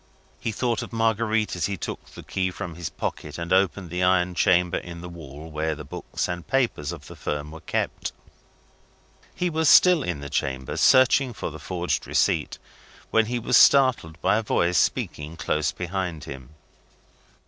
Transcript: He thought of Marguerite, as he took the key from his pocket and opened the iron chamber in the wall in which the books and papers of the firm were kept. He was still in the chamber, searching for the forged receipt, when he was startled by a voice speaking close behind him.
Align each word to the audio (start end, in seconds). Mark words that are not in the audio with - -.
He 0.39 0.51
thought 0.51 0.81
of 0.81 0.91
Marguerite, 0.91 1.55
as 1.55 1.67
he 1.67 1.77
took 1.77 2.03
the 2.07 2.23
key 2.23 2.49
from 2.49 2.73
his 2.73 2.89
pocket 2.89 3.37
and 3.37 3.53
opened 3.53 3.91
the 3.91 4.01
iron 4.01 4.33
chamber 4.33 4.79
in 4.79 5.01
the 5.01 5.07
wall 5.07 5.45
in 5.45 5.53
which 5.53 5.77
the 5.77 5.83
books 5.83 6.27
and 6.27 6.47
papers 6.47 6.91
of 6.91 7.05
the 7.05 7.15
firm 7.15 7.51
were 7.51 7.61
kept. 7.61 8.11
He 9.35 9.47
was 9.47 9.69
still 9.69 10.01
in 10.01 10.19
the 10.19 10.27
chamber, 10.31 10.75
searching 10.77 11.33
for 11.33 11.51
the 11.51 11.59
forged 11.59 12.07
receipt, 12.07 12.57
when 13.11 13.27
he 13.27 13.37
was 13.37 13.57
startled 13.57 14.19
by 14.21 14.37
a 14.37 14.41
voice 14.41 14.79
speaking 14.79 15.37
close 15.37 15.71
behind 15.71 16.23
him. 16.23 16.55